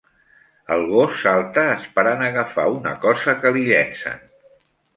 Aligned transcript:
El 0.75 0.85
gos 0.93 1.19
salta 1.25 1.65
esperant 1.75 2.25
agafar 2.29 2.67
una 2.79 2.97
cosa 3.07 3.39
que 3.45 3.55
li 3.59 3.69
llencen. 3.71 4.21